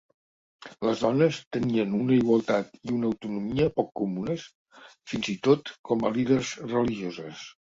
Les 0.87 1.01
dones 1.03 1.41
tenien 1.57 1.93
una 1.97 2.15
igualtat 2.15 2.73
i 2.87 2.95
una 2.95 3.11
autonomia 3.11 3.69
poc 3.77 3.93
comunes, 4.03 4.47
fins 5.13 5.31
i 5.37 5.37
tot 5.51 5.75
com 5.91 6.03
a 6.03 6.13
líders 6.19 6.57
religioses. 6.73 7.47